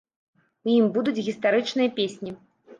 У 0.69 0.71
ім 0.77 0.85
будуць 0.97 1.23
гістарычныя 1.29 1.95
песні. 2.01 2.39